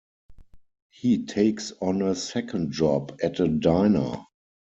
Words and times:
He 0.89 1.27
takes 1.27 1.73
on 1.79 2.01
a 2.01 2.15
second 2.15 2.71
job 2.71 3.19
at 3.21 3.39
a 3.39 3.47
diner. 3.47 4.25